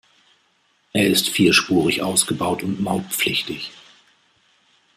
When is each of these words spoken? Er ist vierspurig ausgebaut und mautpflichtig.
Er 0.93 1.05
ist 1.07 1.29
vierspurig 1.29 2.01
ausgebaut 2.01 2.63
und 2.63 2.81
mautpflichtig. 2.81 3.71